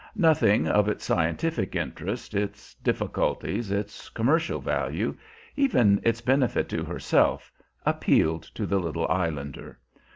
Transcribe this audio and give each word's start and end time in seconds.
Nothing 0.15 0.67
of 0.67 0.87
its 0.89 1.05
scientific 1.05 1.75
interest, 1.75 2.33
its 2.33 2.73
difficulties, 2.73 3.69
its 3.69 4.09
commercial 4.09 4.59
value, 4.59 5.15
even 5.55 6.01
its 6.03 6.21
benefit 6.21 6.67
to 6.69 6.83
herself, 6.83 7.51
appealed 7.85 8.41
to 8.55 8.65
the 8.65 8.79
little 8.79 9.07
islander. 9.09 9.77